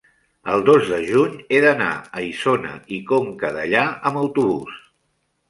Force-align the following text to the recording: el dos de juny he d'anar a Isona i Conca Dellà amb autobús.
el 0.51 0.61
dos 0.69 0.87
de 0.91 0.97
juny 1.09 1.35
he 1.49 1.59
d'anar 1.65 1.89
a 1.99 2.23
Isona 2.29 2.73
i 2.97 2.99
Conca 3.13 3.53
Dellà 3.59 3.85
amb 4.11 4.23
autobús. 4.25 4.83